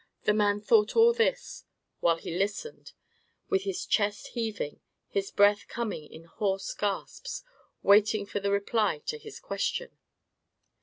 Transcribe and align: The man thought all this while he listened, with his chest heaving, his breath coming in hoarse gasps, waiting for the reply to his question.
The 0.23 0.33
man 0.33 0.61
thought 0.61 0.95
all 0.95 1.13
this 1.13 1.63
while 1.99 2.17
he 2.17 2.35
listened, 2.35 2.93
with 3.49 3.65
his 3.65 3.85
chest 3.85 4.29
heaving, 4.29 4.79
his 5.07 5.29
breath 5.29 5.67
coming 5.67 6.07
in 6.07 6.23
hoarse 6.23 6.73
gasps, 6.73 7.43
waiting 7.83 8.25
for 8.25 8.39
the 8.39 8.49
reply 8.49 9.03
to 9.05 9.19
his 9.19 9.39
question. 9.39 9.99